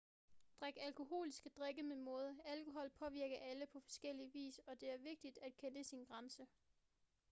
[0.59, 5.39] drik alkoholiske drikke med måde alkohol påvirker alle på forskellig vis og der er vigtigt
[5.41, 6.47] at kende sin grænse